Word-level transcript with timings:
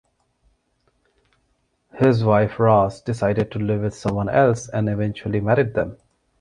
His 1.99 2.23
wife 2.23 2.59
Ros 2.59 3.01
decided 3.01 3.51
to 3.51 3.59
live 3.59 3.81
with 3.81 3.93
someone 3.93 4.29
else 4.29 4.67
and 4.67 4.89
eventually 4.89 5.39
married 5.41 5.75
them. 5.75 5.97